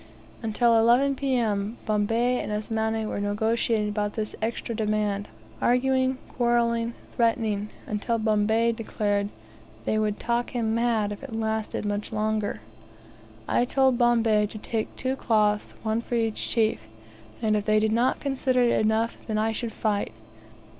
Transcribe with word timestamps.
Until 0.41 0.79
11 0.79 1.13
P.M., 1.13 1.77
Bombay 1.85 2.39
and 2.39 2.51
Asmani 2.51 3.05
were 3.05 3.19
negotiating 3.19 3.89
about 3.89 4.15
this 4.15 4.35
extra 4.41 4.73
demand, 4.73 5.27
arguing, 5.61 6.17
quarreling, 6.27 6.95
threatening, 7.11 7.69
until 7.85 8.17
Bombay 8.17 8.71
declared 8.71 9.29
they 9.83 9.99
would 9.99 10.19
talk 10.19 10.49
him 10.55 10.73
mad 10.73 11.11
if 11.11 11.21
it 11.21 11.35
lasted 11.35 11.85
much 11.85 12.11
longer. 12.11 12.61
I 13.47 13.63
told 13.63 13.99
Bombay 13.99 14.47
to 14.47 14.57
take 14.57 14.95
two 14.95 15.15
cloths, 15.15 15.75
one 15.83 16.01
for 16.01 16.15
each 16.15 16.49
chief, 16.49 16.87
and, 17.39 17.55
if 17.55 17.65
they 17.65 17.79
did 17.79 17.91
not 17.91 18.19
consider 18.19 18.63
it 18.63 18.81
enough, 18.81 19.17
then 19.27 19.37
I 19.37 19.51
should 19.51 19.71
fight. 19.71 20.13